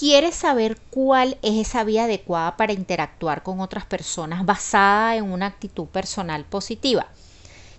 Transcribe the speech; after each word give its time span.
quieres 0.00 0.34
saber 0.34 0.78
cuál 0.88 1.36
es 1.42 1.68
esa 1.68 1.84
vía 1.84 2.04
adecuada 2.04 2.56
para 2.56 2.72
interactuar 2.72 3.42
con 3.42 3.60
otras 3.60 3.84
personas 3.84 4.46
basada 4.46 5.16
en 5.16 5.30
una 5.30 5.44
actitud 5.44 5.84
personal 5.84 6.46
positiva. 6.46 7.08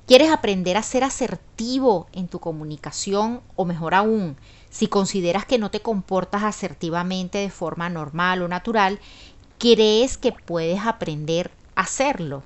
¿Quieres 0.06 0.30
aprender 0.30 0.78
a 0.78 0.84
ser 0.84 1.04
asertivo 1.04 2.06
en 2.14 2.28
tu 2.28 2.38
comunicación 2.38 3.42
o 3.56 3.66
mejor 3.66 3.96
aún, 3.96 4.38
si 4.70 4.86
consideras 4.86 5.46
que 5.46 5.58
no 5.58 5.72
te 5.72 5.80
comportas 5.80 6.44
asertivamente 6.44 7.40
de 7.40 7.50
forma 7.50 7.90
normal 7.90 8.44
o 8.44 8.48
natural, 8.48 9.00
crees 9.58 10.20
que 10.20 10.32
puedes 10.32 10.86
aprender 10.86 11.50
a 11.76 11.82
hacerlo? 11.82 12.44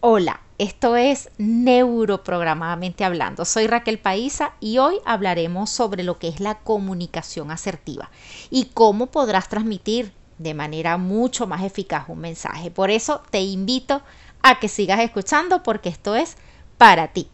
Hola, 0.00 0.42
esto 0.60 0.94
es 0.94 1.30
Neuroprogramadamente 1.38 3.02
Hablando. 3.02 3.46
Soy 3.46 3.66
Raquel 3.66 3.98
Paisa 3.98 4.52
y 4.60 4.76
hoy 4.76 4.96
hablaremos 5.06 5.70
sobre 5.70 6.02
lo 6.02 6.18
que 6.18 6.28
es 6.28 6.38
la 6.38 6.58
comunicación 6.58 7.50
asertiva 7.50 8.10
y 8.50 8.66
cómo 8.66 9.06
podrás 9.06 9.48
transmitir 9.48 10.12
de 10.36 10.52
manera 10.52 10.98
mucho 10.98 11.46
más 11.46 11.64
eficaz 11.64 12.10
un 12.10 12.18
mensaje. 12.18 12.70
Por 12.70 12.90
eso 12.90 13.22
te 13.30 13.40
invito 13.40 14.02
a 14.42 14.60
que 14.60 14.68
sigas 14.68 15.00
escuchando 15.00 15.62
porque 15.62 15.88
esto 15.88 16.14
es 16.14 16.36
para 16.76 17.08
ti. 17.08 17.30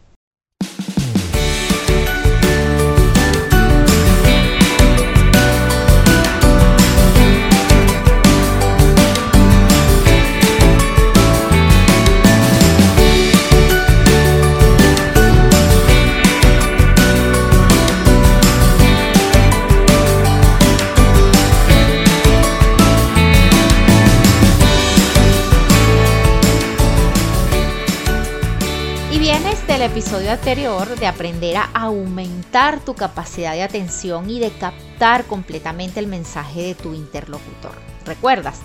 El 29.77 29.83
episodio 29.83 30.31
anterior 30.31 30.95
de 30.97 31.05
aprender 31.05 31.55
a 31.55 31.69
aumentar 31.75 32.79
tu 32.79 32.95
capacidad 32.95 33.51
de 33.51 33.61
atención 33.61 34.27
y 34.27 34.39
de 34.39 34.49
captar 34.49 35.25
completamente 35.25 35.99
el 35.99 36.07
mensaje 36.07 36.63
de 36.63 36.73
tu 36.73 36.95
interlocutor. 36.95 37.73
¿Recuerdas? 38.03 38.61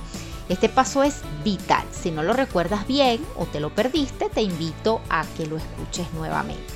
Este 0.48 0.70
paso 0.70 1.02
es 1.02 1.20
vital. 1.44 1.84
Si 1.91 2.10
no 2.10 2.22
lo 2.22 2.32
recuerdas 2.32 2.86
bien 2.86 3.20
o 3.36 3.44
te 3.44 3.60
lo 3.60 3.74
perdiste, 3.74 4.30
te 4.30 4.41
invito 4.41 5.02
a 5.10 5.27
que 5.36 5.44
lo 5.44 5.58
escuches 5.58 6.10
nuevamente. 6.14 6.72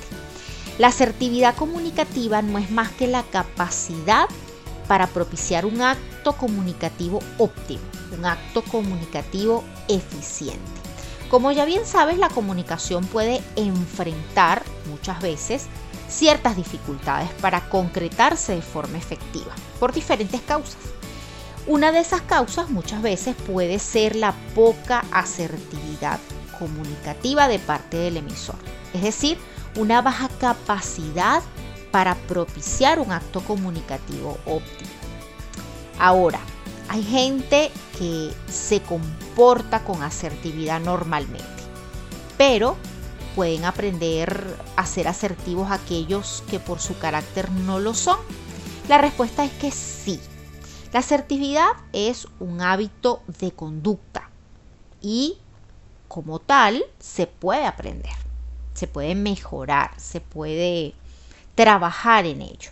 La 0.77 0.89
asertividad 0.89 1.55
comunicativa 1.55 2.43
no 2.43 2.59
es 2.59 2.69
más 2.69 2.91
que 2.91 3.07
la 3.07 3.23
capacidad 3.23 4.27
para 4.87 5.07
propiciar 5.07 5.65
un 5.65 5.81
acto 5.81 6.33
comunicativo 6.33 7.21
óptimo, 7.39 7.81
un 8.15 8.23
acto 8.27 8.61
comunicativo 8.61 9.63
eficiente. 9.87 10.86
Como 11.29 11.51
ya 11.51 11.65
bien 11.65 11.85
sabes, 11.85 12.17
la 12.17 12.29
comunicación 12.29 13.05
puede 13.05 13.43
enfrentar 13.55 14.63
muchas 14.89 15.21
veces 15.21 15.67
ciertas 16.07 16.55
dificultades 16.55 17.29
para 17.41 17.67
concretarse 17.69 18.55
de 18.55 18.61
forma 18.61 18.97
efectiva, 18.97 19.53
por 19.79 19.91
diferentes 19.91 20.39
causas. 20.41 20.77
Una 21.67 21.91
de 21.91 21.99
esas 21.99 22.21
causas 22.21 22.69
muchas 22.69 23.01
veces 23.01 23.35
puede 23.35 23.77
ser 23.79 24.15
la 24.15 24.33
poca 24.55 25.03
asertividad 25.11 26.19
comunicativa 26.57 27.49
de 27.49 27.59
parte 27.59 27.97
del 27.97 28.17
emisor, 28.17 28.55
es 28.93 29.01
decir, 29.01 29.37
una 29.75 30.01
baja 30.01 30.29
capacidad 30.39 31.43
para 31.91 32.15
propiciar 32.15 32.99
un 32.99 33.11
acto 33.11 33.41
comunicativo 33.41 34.37
óptimo. 34.45 34.89
Ahora, 35.99 36.39
hay 36.89 37.03
gente 37.03 37.71
que 37.97 38.33
se 38.49 38.81
comporta 38.81 39.83
con 39.83 40.03
asertividad 40.03 40.79
normalmente, 40.79 41.45
pero 42.37 42.77
pueden 43.35 43.65
aprender 43.65 44.55
a 44.75 44.85
ser 44.85 45.07
asertivos 45.07 45.69
aquellos 45.71 46.43
que 46.49 46.59
por 46.59 46.79
su 46.79 46.97
carácter 46.97 47.51
no 47.51 47.79
lo 47.79 47.93
son. 47.93 48.17
La 48.87 48.97
respuesta 48.97 49.43
es 49.43 49.51
que 49.53 49.71
sí. 49.71 50.19
La 50.93 50.99
asertividad 50.99 51.67
es 51.93 52.27
un 52.39 52.61
hábito 52.61 53.21
de 53.39 53.51
conducta 53.51 54.29
y 55.01 55.37
como 56.07 56.39
tal 56.39 56.83
se 56.99 57.27
puede 57.27 57.65
aprender, 57.65 58.15
se 58.73 58.87
puede 58.87 59.13
mejorar, 59.13 59.91
se 59.99 60.21
puede 60.21 60.93
trabajar 61.55 62.25
en 62.25 62.41
ello. 62.41 62.71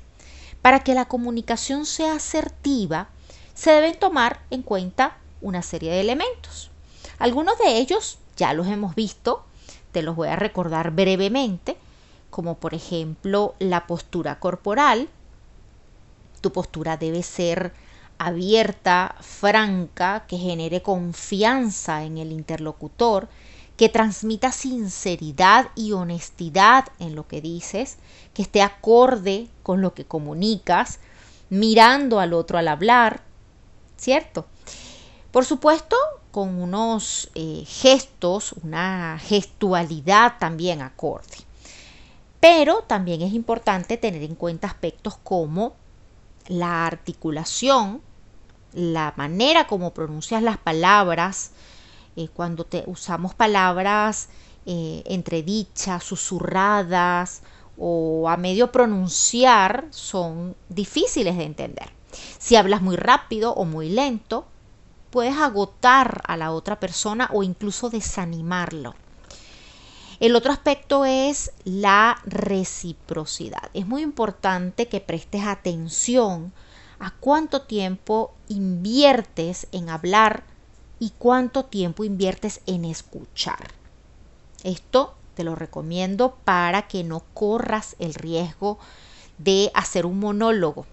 Para 0.61 0.79
que 0.79 0.95
la 0.95 1.06
comunicación 1.06 1.85
sea 1.85 2.16
asertiva, 2.16 3.09
se 3.55 3.71
deben 3.71 3.97
tomar 3.97 4.41
en 4.51 4.61
cuenta 4.61 5.17
una 5.41 5.63
serie 5.63 5.91
de 5.91 6.01
elementos. 6.01 6.69
Algunos 7.17 7.57
de 7.57 7.77
ellos 7.77 8.19
ya 8.38 8.53
los 8.53 8.67
hemos 8.67 8.93
visto, 8.93 9.43
te 9.91 10.03
los 10.03 10.16
voy 10.16 10.27
a 10.27 10.35
recordar 10.35 10.91
brevemente, 10.91 11.77
como 12.29 12.55
por 12.55 12.73
ejemplo 12.73 13.55
la 13.59 13.88
postura 13.88 14.39
corporal. 14.39 15.07
Tu 16.41 16.51
postura 16.51 16.97
debe 16.97 17.23
ser 17.23 17.73
abierta, 18.17 19.16
franca, 19.21 20.25
que 20.27 20.37
genere 20.37 20.81
confianza 20.81 22.03
en 22.03 22.17
el 22.17 22.31
interlocutor, 22.31 23.29
que 23.77 23.89
transmita 23.89 24.51
sinceridad 24.51 25.69
y 25.75 25.93
honestidad 25.93 26.85
en 26.99 27.16
lo 27.16 27.27
que 27.27 27.41
dices, 27.41 27.97
que 28.33 28.41
esté 28.41 28.61
acorde 28.61 29.47
con 29.63 29.81
lo 29.81 29.93
que 29.93 30.05
comunicas, 30.05 30.99
mirando 31.49 32.19
al 32.19 32.33
otro 32.33 32.57
al 32.57 32.67
hablar, 32.67 33.22
¿cierto? 33.97 34.45
Por 35.31 35.45
supuesto, 35.45 35.95
con 36.31 36.61
unos 36.61 37.29
eh, 37.35 37.63
gestos, 37.66 38.53
una 38.63 39.19
gestualidad 39.22 40.35
también 40.39 40.81
acorde. 40.81 41.38
Pero 42.39 42.84
también 42.88 43.22
es 43.22 43.34
importante 43.34 43.97
tener 43.97 44.23
en 44.23 44.35
cuenta 44.35 44.67
aspectos 44.67 45.17
como 45.23 45.73
la 46.47 46.85
articulación, 46.85 48.01
la 48.73 49.13
manera 49.16 49.67
como 49.67 49.94
pronuncias 49.94 50.44
las 50.44 50.57
palabras, 50.57 51.51
eh, 52.16 52.28
cuando 52.34 52.66
te 52.66 52.84
usamos 52.88 53.34
palabras 53.34 54.29
eh, 54.66 55.03
entredichas, 55.05 56.03
susurradas 56.03 57.41
o 57.78 58.29
a 58.29 58.38
medio 58.38 58.72
pronunciar, 58.72 59.85
son 59.89 60.55
difíciles 60.69 61.38
de 61.38 61.44
entender. 61.44 61.89
Si 62.38 62.56
hablas 62.56 62.81
muy 62.81 62.96
rápido 62.96 63.53
o 63.53 63.66
muy 63.66 63.90
lento, 63.90 64.46
puedes 65.09 65.38
agotar 65.38 66.22
a 66.28 66.38
la 66.38 66.52
otra 66.52 66.80
persona 66.80 67.30
o 67.34 67.44
incluso 67.44 67.90
desanimarlo. 67.90 68.96
El 70.20 70.36
otro 70.36 70.52
aspecto 70.52 71.06
es 71.06 71.52
la 71.64 72.18
reciprocidad. 72.26 73.70
Es 73.74 73.86
muy 73.86 74.02
importante 74.02 74.88
que 74.88 75.02
prestes 75.02 75.44
atención 75.46 76.53
a 77.00 77.12
cuánto 77.12 77.62
tiempo 77.62 78.34
inviertes 78.47 79.68
en 79.72 79.90
hablar 79.90 80.44
y 81.00 81.12
cuánto 81.18 81.66
tiempo 81.66 82.03
inviertes 82.03 82.62
en 82.66 82.86
escuchar. 82.86 83.72
Esto 84.64 85.16
te 85.36 85.44
lo 85.44 85.56
recomiendo 85.56 86.36
para 86.46 86.88
que 86.88 87.03
no 87.03 87.22
corras 87.34 87.96
el 88.00 88.14
riesgo 88.14 88.80
de 89.38 89.70
hacer 89.74 90.06
un 90.06 90.20
monólogo 90.20 90.86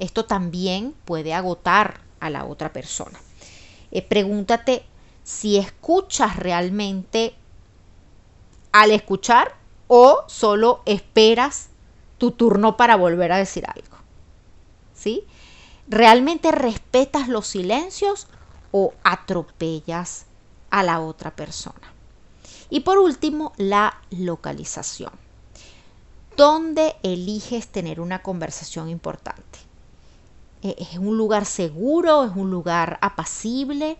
esto 0.00 0.24
también 0.24 0.94
puede 1.04 1.34
agotar 1.34 2.00
a 2.18 2.30
la 2.30 2.44
otra 2.44 2.72
persona. 2.72 3.20
Eh, 3.90 4.02
pregúntate 4.02 4.84
si 5.22 5.56
escuchas 5.56 6.36
realmente 6.36 7.34
al 8.72 8.90
escuchar 8.90 9.54
o 9.88 10.24
solo 10.26 10.82
esperas 10.86 11.68
tu 12.18 12.32
turno 12.32 12.76
para 12.76 12.96
volver 12.96 13.32
a 13.32 13.38
decir 13.38 13.64
algo. 13.66 13.96
¿Sí? 14.94 15.24
¿Realmente 15.88 16.52
respetas 16.52 17.28
los 17.28 17.46
silencios 17.46 18.28
o 18.70 18.92
atropellas 19.02 20.26
a 20.70 20.82
la 20.82 21.00
otra 21.00 21.34
persona? 21.34 21.92
Y 22.68 22.80
por 22.80 22.98
último, 22.98 23.52
la 23.56 24.00
localización. 24.10 25.12
¿Dónde 26.36 26.96
eliges 27.02 27.68
tener 27.68 28.00
una 28.00 28.22
conversación 28.22 28.88
importante? 28.88 29.69
Eh, 30.62 30.76
es 30.78 30.98
un 30.98 31.16
lugar 31.16 31.46
seguro, 31.46 32.24
es 32.24 32.32
un 32.34 32.50
lugar 32.50 32.98
apacible. 33.00 33.96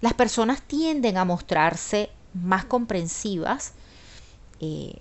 Las 0.00 0.14
personas 0.14 0.62
tienden 0.62 1.16
a 1.16 1.24
mostrarse 1.24 2.10
más 2.32 2.64
comprensivas 2.64 3.72
eh, 4.60 4.98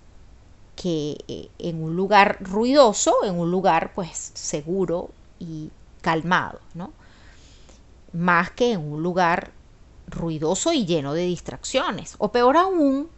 que 0.75 1.17
eh, 1.27 1.49
en 1.59 1.83
un 1.83 1.95
lugar 1.95 2.37
ruidoso, 2.41 3.23
en 3.23 3.37
un 3.37 3.51
lugar 3.51 3.93
pues 3.93 4.31
seguro 4.33 5.09
y 5.39 5.69
calmado, 6.01 6.59
¿no? 6.73 6.91
Más 8.11 8.51
que 8.51 8.73
en 8.73 8.91
un 8.91 9.01
lugar 9.01 9.51
ruidoso 10.07 10.73
y 10.73 10.85
lleno 10.85 11.13
de 11.13 11.23
distracciones, 11.23 12.15
o 12.17 12.31
peor 12.31 12.57
aún, 12.57 13.09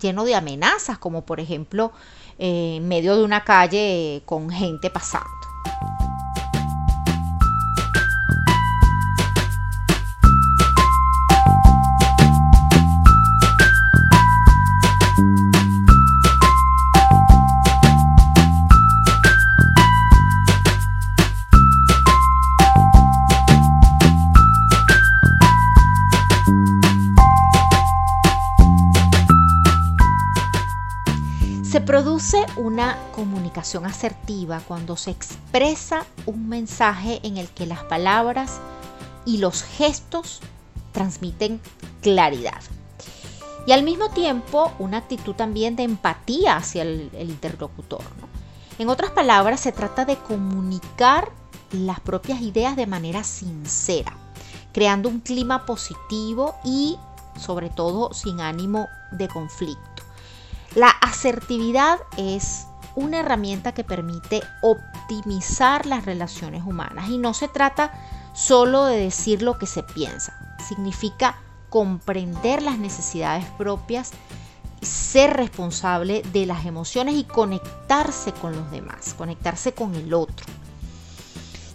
lleno 0.00 0.24
de 0.24 0.34
amenazas, 0.34 0.98
como 0.98 1.24
por 1.24 1.38
ejemplo 1.38 1.92
en 2.38 2.88
medio 2.88 3.16
de 3.16 3.22
una 3.22 3.44
calle 3.44 4.22
con 4.24 4.48
gente 4.48 4.88
pasando. 4.88 5.28
Produce 32.20 32.60
una 32.60 32.98
comunicación 33.12 33.86
asertiva 33.86 34.60
cuando 34.68 34.94
se 34.94 35.10
expresa 35.10 36.04
un 36.26 36.50
mensaje 36.50 37.18
en 37.22 37.38
el 37.38 37.48
que 37.48 37.64
las 37.64 37.82
palabras 37.84 38.60
y 39.24 39.38
los 39.38 39.62
gestos 39.62 40.40
transmiten 40.92 41.62
claridad. 42.02 42.60
Y 43.66 43.72
al 43.72 43.84
mismo 43.84 44.10
tiempo 44.10 44.70
una 44.78 44.98
actitud 44.98 45.34
también 45.34 45.76
de 45.76 45.84
empatía 45.84 46.56
hacia 46.56 46.82
el, 46.82 47.10
interlocutor. 47.18 48.02
En 48.78 48.90
otras 48.90 49.12
palabras, 49.12 49.60
se 49.60 49.72
trata 49.72 50.04
de 50.04 50.16
comunicar 50.16 51.30
las 51.72 52.00
propias 52.00 52.42
ideas 52.42 52.76
de 52.76 52.86
manera 52.86 53.24
sincera, 53.24 54.14
creando 54.74 55.08
un 55.08 55.20
clima 55.20 55.64
positivo 55.64 56.54
y 56.66 56.98
sobre 57.38 57.70
todo 57.70 58.12
sin 58.12 58.42
ánimo 58.42 58.88
de 59.10 59.26
conflicto. 59.26 59.89
La 60.74 60.88
asertividad 60.88 61.98
es 62.16 62.66
una 62.94 63.20
herramienta 63.20 63.72
que 63.72 63.84
permite 63.84 64.42
optimizar 64.62 65.86
las 65.86 66.04
relaciones 66.04 66.64
humanas 66.64 67.08
y 67.08 67.18
no 67.18 67.34
se 67.34 67.48
trata 67.48 67.92
solo 68.34 68.84
de 68.84 68.96
decir 68.98 69.42
lo 69.42 69.58
que 69.58 69.66
se 69.66 69.82
piensa, 69.82 70.32
significa 70.68 71.36
comprender 71.68 72.62
las 72.62 72.78
necesidades 72.78 73.44
propias, 73.58 74.12
ser 74.82 75.36
responsable 75.36 76.22
de 76.32 76.46
las 76.46 76.64
emociones 76.66 77.14
y 77.16 77.24
conectarse 77.24 78.32
con 78.32 78.54
los 78.54 78.70
demás, 78.70 79.14
conectarse 79.14 79.72
con 79.72 79.94
el 79.94 80.14
otro. 80.14 80.46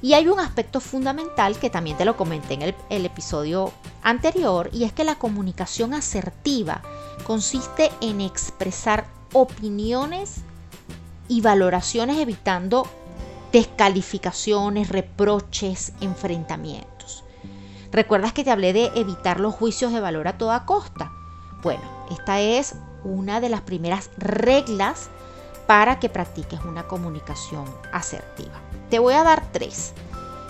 Y 0.01 0.13
hay 0.13 0.27
un 0.27 0.39
aspecto 0.39 0.79
fundamental 0.79 1.57
que 1.57 1.69
también 1.69 1.97
te 1.97 2.05
lo 2.05 2.15
comenté 2.15 2.53
en 2.53 2.61
el, 2.61 3.05
episodio 3.05 3.71
anterior 4.03 4.69
y 4.71 4.83
es 4.83 4.93
que 4.93 5.03
la 5.03 5.15
comunicación 5.15 5.93
asertiva 5.93 6.81
consiste 7.25 7.91
en 8.01 8.21
expresar 8.21 9.05
opiniones 9.33 10.37
y 11.27 11.41
valoraciones 11.41 12.19
evitando 12.19 12.87
descalificaciones, 13.51 14.89
reproches, 14.89 15.93
enfrentamientos. 16.01 17.23
¿Recuerdas 17.91 18.33
que 18.33 18.43
te 18.43 18.51
hablé 18.51 18.73
de 18.73 18.91
evitar 18.95 19.39
los 19.39 19.55
juicios 19.55 19.91
de 19.91 19.99
valor 19.99 20.27
a 20.27 20.37
toda 20.37 20.65
costa? 20.65 21.11
Bueno, 21.63 21.81
esta 22.11 22.39
es 22.39 22.75
una 23.03 23.41
de 23.41 23.49
las 23.49 23.61
primeras 23.61 24.11
reglas 24.17 25.09
para 25.67 25.99
que 25.99 26.09
practiques 26.09 26.59
una 26.63 26.87
comunicación 26.87 27.65
asertiva. 27.91 28.61
Te 28.89 28.99
voy 28.99 29.15
a 29.15 29.23
dar 29.23 29.51
tres. 29.51 29.93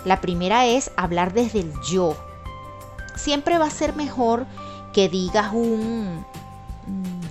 La 0.04 0.20
primera 0.20 0.66
es 0.66 0.92
hablar 0.98 1.34
desde 1.34 1.62
el 1.62 1.74
yo. 1.88 2.18
Siempre 3.16 3.58
va 3.58 3.68
a 3.68 3.72
ser 3.72 3.96
mejor 3.96 4.46
que 4.94 5.08
digas 5.08 5.54
un 5.54 6.26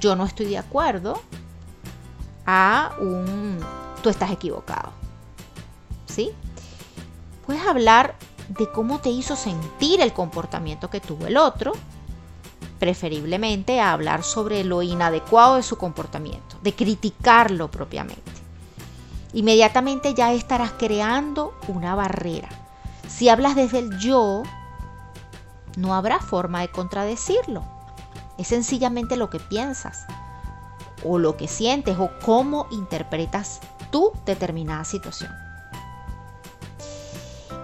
yo 0.01 0.17
no 0.17 0.25
estoy 0.25 0.47
de 0.47 0.59
acuerdo 0.59 1.21
a 2.47 2.93
un 3.01 3.59
tú 4.03 4.11
estás 4.11 4.31
equivocado. 4.31 4.93
¿Sí? 6.07 6.31
Puedes 7.47 7.67
hablar 7.67 8.15
de 8.49 8.71
cómo 8.71 9.01
te 9.01 9.11
hizo 9.11 9.37
sentir 9.37 10.01
el 10.01 10.13
comportamiento 10.13 10.91
que 10.91 11.01
tuvo 11.01 11.27
el 11.27 11.37
otro, 11.37 11.73
preferiblemente 12.79 13.81
a 13.81 13.93
hablar 13.93 14.23
sobre 14.23 14.65
lo 14.65 14.83
inadecuado 14.83 15.57
de 15.57 15.63
su 15.63 15.77
comportamiento, 15.77 16.57
de 16.63 16.75
criticarlo 16.75 17.71
propiamente 17.71 18.35
inmediatamente 19.35 20.15
ya 20.15 20.33
estarás 20.33 20.73
creando 20.79 21.55
una 21.69 21.95
barrera. 21.95 22.49
Si 23.09 23.29
hablas 23.29 23.57
desde 23.57 23.81
el 23.81 23.99
yo, 23.99 24.45
no 25.77 25.95
habrá 25.95 26.21
forma 26.21 26.61
de 26.61 26.71
contradecirlo. 26.71 27.65
Es 28.39 28.49
sencillamente 28.49 29.17
lo 29.17 29.31
que 29.31 29.41
piensas 29.41 30.07
o 31.05 31.19
lo 31.19 31.37
que 31.37 31.49
sientes 31.49 31.99
o 31.99 32.11
cómo 32.25 32.67
interpretas 32.71 33.61
tu 33.91 34.13
determinada 34.27 34.85
situación. 34.85 35.31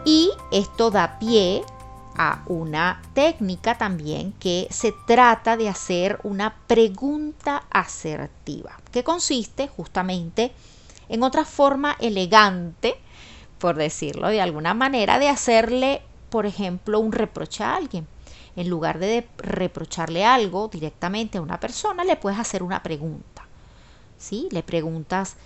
Y 0.05 0.31
esto 0.50 0.90
da 0.90 1.19
pie 1.19 1.62
a 2.17 2.43
una 2.46 3.00
técnica 3.14 3.76
también 3.78 4.32
que 4.32 4.67
se 4.70 4.93
trata 5.06 5.56
de 5.56 5.69
hacer 5.69 6.19
una 6.22 6.55
pregunta 6.67 7.64
asertiva, 7.70 8.78
que 8.93 9.05
consiste 9.05 9.69
justamente 9.69 10.52
en 11.08 11.22
otra 11.22 11.44
forma 11.44 11.96
elegante, 11.99 12.96
por 13.58 13.76
decirlo 13.76 14.28
de 14.28 14.40
alguna 14.40 14.75
manera, 14.75 15.19
de 15.19 15.28
hacerle, 15.28 16.02
por 16.31 16.46
ejemplo, 16.46 17.00
un 17.00 17.12
reproche 17.12 17.64
a 17.64 17.76
alguien. 17.76 18.06
En 18.56 18.69
lugar 18.69 18.99
de 18.99 19.29
reprocharle 19.38 20.25
algo 20.25 20.69
directamente 20.69 21.38
a 21.38 21.43
una 21.43 21.61
persona, 21.61 22.05
le 22.05 22.17
puedes 22.17 22.38
hacer 22.38 22.62
una 22.62 22.82
pregunta. 22.82 23.47
¿sí? 24.19 24.49
Le 24.50 24.62
preguntas 24.62 25.37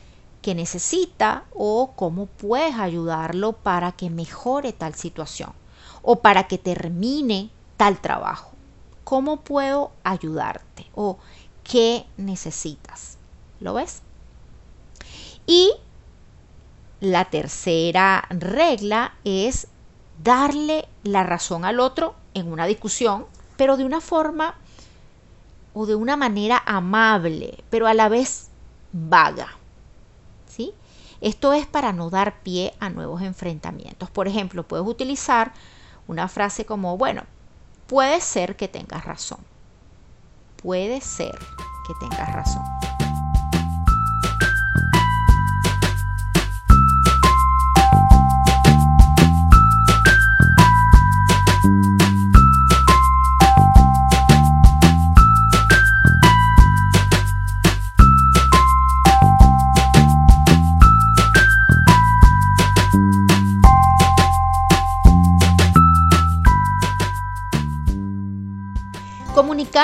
qué 0.43 0.55
necesita 0.55 1.45
o 1.55 1.93
cómo 1.97 2.27
puedes 2.27 2.77
ayudarlo 2.77 3.53
para 3.53 3.93
que 3.93 4.11
mejore 4.11 4.73
tal 4.73 4.95
situación 4.95 5.53
o 6.03 6.21
para 6.21 6.49
que 6.49 6.59
termine 6.59 7.51
tal 7.77 8.01
trabajo. 8.01 8.53
¿Cómo 9.05 9.41
puedo 9.41 9.93
ayudarte? 10.03 10.75
o 10.95 11.19
qué 11.63 12.07
necesitas? 12.17 13.19
¿Lo 13.61 13.75
ves? 13.75 14.03
Y 15.47 15.73
la 17.01 17.27
tercera 17.27 18.27
regla 18.31 19.15
es 19.25 19.67
darle 20.23 20.87
la 21.03 21.23
razón 21.23 21.65
al 21.65 21.81
otro 21.81 22.15
en 22.35 22.53
una 22.53 22.67
discusión, 22.67 23.27
pero 23.57 23.77
de 23.77 23.85
una 23.85 24.01
forma 24.01 24.57
o 25.73 25.87
de 25.87 25.95
una 25.95 26.17
manera 26.17 26.63
amable, 26.67 27.65
pero 27.71 27.87
a 27.87 27.95
la 27.95 28.09
vez 28.09 28.49
vaga. 28.93 29.49
¿Sí? 30.47 30.73
Esto 31.21 31.53
es 31.53 31.67
para 31.67 31.93
no 31.93 32.11
dar 32.11 32.41
pie 32.43 32.75
a 32.81 32.91
nuevos 32.91 33.23
enfrentamientos. 33.23 34.11
Por 34.11 34.29
ejemplo, 34.29 34.63
puedes 34.63 34.87
utilizar 34.87 35.53
una 36.07 36.29
frase 36.29 36.65
como, 36.65 36.97
bueno, 36.97 37.23
puede 37.87 38.21
ser 38.21 38.57
que 38.57 38.69
tengas 38.69 39.05
razón. 39.05 39.39
Puede 40.63 41.01
ser 41.01 41.39
que 41.87 41.95
tengas 42.01 42.33
razón. 42.33 42.94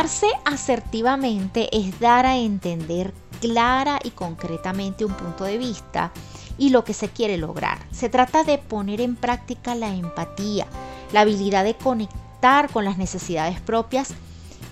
Comunicarse 0.00 0.33
asertivamente 0.47 1.69
es 1.76 2.00
dar 2.00 2.25
a 2.25 2.38
entender 2.38 3.12
clara 3.42 3.99
y 4.02 4.12
concretamente 4.12 5.04
un 5.04 5.12
punto 5.12 5.45
de 5.45 5.59
vista 5.59 6.11
y 6.57 6.71
lo 6.71 6.85
que 6.85 6.95
se 6.95 7.11
quiere 7.11 7.37
lograr. 7.37 7.78
Se 7.90 8.09
trata 8.09 8.42
de 8.42 8.57
poner 8.57 9.02
en 9.02 9.14
práctica 9.14 9.75
la 9.75 9.95
empatía, 9.95 10.66
la 11.12 11.21
habilidad 11.21 11.64
de 11.64 11.76
conectar 11.76 12.73
con 12.73 12.87
las 12.87 12.97
necesidades 12.97 13.61
propias 13.61 14.14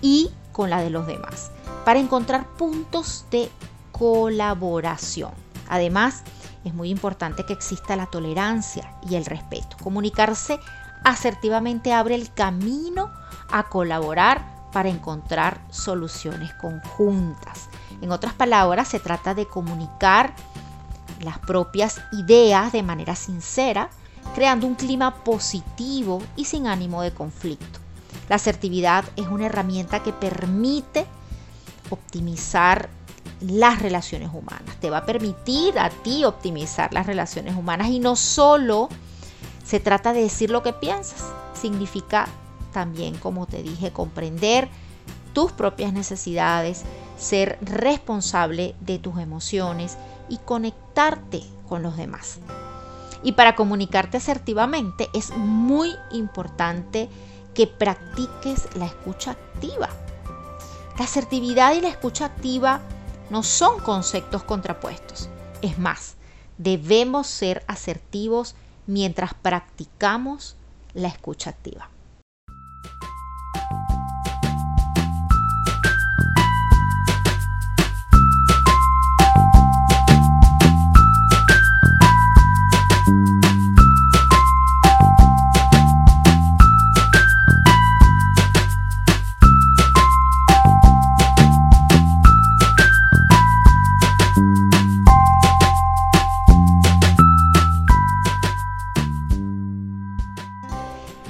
y 0.01 0.31
con 0.51 0.71
la 0.71 0.81
de 0.81 0.89
los 0.89 1.07
demás, 1.07 1.51
para 1.85 2.01
encontrar 2.01 2.47
puntos 2.57 3.27
de 3.31 3.51
colaboración. 3.93 5.33
Además, 5.69 6.23
es 6.65 6.73
muy 6.73 6.89
importante 6.89 7.45
que 7.45 7.53
exista 7.53 7.97
la 7.97 8.07
tolerancia 8.07 8.95
y 9.07 9.17
el 9.17 9.27
respeto. 9.27 9.77
Comunicarse 9.83 10.59
asertivamente 11.05 11.93
abre 11.93 12.15
el 12.15 12.33
camino 12.33 13.13
a 13.51 13.65
colaborar 13.65 14.58
para 14.73 14.89
encontrar 14.89 15.61
soluciones 15.71 16.53
conjuntas. 16.55 17.69
En 18.01 18.13
otras 18.13 18.35
palabras, 18.35 18.89
se 18.89 19.01
trata 19.01 19.35
de 19.35 19.47
comunicar 19.47 20.35
las 21.21 21.39
propias 21.39 22.01
ideas 22.13 22.73
de 22.73 22.83
manera 22.83 23.15
sincera, 23.17 23.91
creando 24.35 24.67
un 24.67 24.75
clima 24.75 25.15
positivo 25.25 26.23
y 26.37 26.45
sin 26.45 26.67
ánimo 26.67 27.03
de 27.03 27.13
conflicto. 27.13 27.81
La 28.29 28.37
asertividad 28.37 29.05
es 29.17 29.27
una 29.29 29.47
herramienta 29.47 30.03
que 30.03 30.13
permite 30.13 31.07
optimizar 31.91 32.91
las 33.41 33.81
relaciones 33.81 34.31
humanas. 34.33 34.77
Te 34.81 34.91
va 34.91 34.99
a 34.99 35.07
permitir 35.07 35.79
a 35.79 35.91
ti 35.91 36.25
optimizar 36.25 36.93
las 36.93 37.07
relaciones 37.07 37.57
humanas 37.57 37.89
y 37.89 38.01
no 38.01 38.17
solo 38.17 38.89
se 39.65 39.81
trata 39.81 40.13
de 40.13 40.23
decir 40.23 40.51
lo 40.51 40.63
que 40.63 40.73
piensas, 40.73 41.25
significa 41.55 42.27
también, 42.73 43.17
como 43.17 43.47
te 43.47 43.63
dije, 43.63 43.93
comprender 43.93 44.69
tus 45.33 45.53
propias 45.53 45.93
necesidades, 45.93 46.85
ser 47.19 47.59
responsable 47.61 48.75
de 48.81 48.99
tus 48.99 49.19
emociones 49.19 49.97
y 50.29 50.39
conectarte 50.39 51.43
con 51.69 51.83
los 51.83 51.97
demás. 51.97 52.39
Y 53.23 53.33
para 53.33 53.55
comunicarte 53.57 54.17
asertivamente 54.17 55.09
es 55.13 55.31
muy 55.37 55.91
importante 56.13 57.09
que 57.55 57.67
practiques 57.67 58.69
la 58.77 58.87
escucha 58.87 59.33
activa. 59.33 59.89
La 60.99 61.05
asertividad 61.05 61.75
y 61.75 61.81
la 61.81 61.89
escucha 61.89 62.27
activa 62.27 62.81
no 63.31 63.43
son 63.43 63.81
conceptos 63.81 64.43
contrapuestos. 64.45 65.29
Es 65.63 65.79
más, 65.79 66.15
debemos 66.57 67.27
ser 67.27 67.65
asertivos 67.67 68.55
mientras 68.87 69.35
practicamos 69.35 70.57
la 70.95 71.09
escucha 71.09 71.51
activa. 71.51 71.89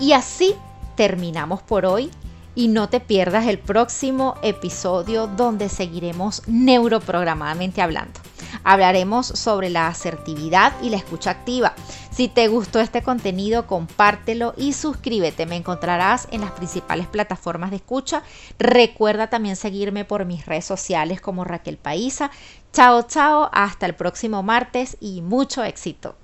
Y 0.00 0.12
así 0.12 0.55
terminamos 0.97 1.62
por 1.62 1.87
hoy 1.87 2.11
y 2.55 2.69
no 2.69 2.88
te 2.88 3.00
pierdas 3.00 3.47
el 3.47 3.59
próximo 3.59 4.35
episodio 4.43 5.26
donde 5.26 5.69
seguiremos 5.69 6.43
neuroprogramadamente 6.47 7.83
hablando. 7.83 8.19
Hablaremos 8.64 9.26
sobre 9.26 9.71
la 9.71 9.87
asertividad 9.87 10.73
y 10.83 10.90
la 10.90 10.97
escucha 10.97 11.31
activa. 11.31 11.75
Si 12.11 12.28
te 12.28 12.49
gustó 12.49 12.81
este 12.81 13.02
contenido, 13.02 13.67
compártelo 13.67 14.55
y 14.57 14.73
suscríbete. 14.73 15.47
Me 15.47 15.57
encontrarás 15.57 16.26
en 16.33 16.40
las 16.40 16.50
principales 16.52 17.07
plataformas 17.07 17.71
de 17.71 17.76
escucha. 17.76 18.23
Recuerda 18.59 19.31
también 19.31 19.55
seguirme 19.55 20.05
por 20.05 20.25
mis 20.25 20.45
redes 20.45 20.64
sociales 20.64 21.21
como 21.21 21.45
Raquel 21.45 21.76
Paisa. 21.76 22.31
Chao, 22.73 23.02
chao, 23.02 23.50
hasta 23.52 23.87
el 23.87 23.95
próximo 23.95 24.43
martes 24.43 24.97
y 25.00 25.23
mucho 25.23 25.62
éxito. 25.62 26.17